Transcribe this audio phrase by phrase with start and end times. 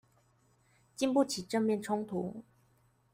[0.95, 2.43] 禁不起正面衝突